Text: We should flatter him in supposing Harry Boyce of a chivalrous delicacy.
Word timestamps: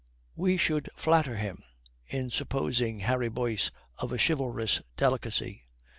We 0.35 0.57
should 0.57 0.89
flatter 0.95 1.37
him 1.37 1.61
in 2.07 2.31
supposing 2.31 3.01
Harry 3.01 3.29
Boyce 3.29 3.69
of 3.99 4.11
a 4.11 4.17
chivalrous 4.17 4.81
delicacy. 4.97 5.63